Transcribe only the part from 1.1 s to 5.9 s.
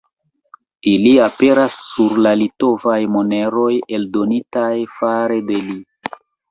aperas sur la litovaj moneroj eldonitaj fare de li.